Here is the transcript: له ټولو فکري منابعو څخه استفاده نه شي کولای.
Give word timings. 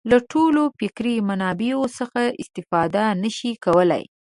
له 0.09 0.17
ټولو 0.31 0.61
فکري 0.79 1.15
منابعو 1.29 1.83
څخه 1.97 2.21
استفاده 2.41 3.03
نه 3.23 3.29
شي 3.37 3.51
کولای. 3.65 4.03